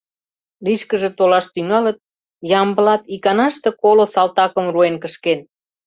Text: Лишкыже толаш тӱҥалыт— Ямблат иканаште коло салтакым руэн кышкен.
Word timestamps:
Лишкыже 0.65 1.09
толаш 1.17 1.45
тӱҥалыт— 1.53 1.97
Ямблат 2.61 3.01
иканаште 3.15 3.69
коло 3.81 4.05
салтакым 4.13 4.65
руэн 4.73 4.95
кышкен. 5.03 5.39